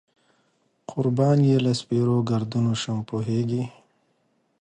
[0.91, 3.63] قربان یې له سپېرو ګردونو شم، پوهېږې.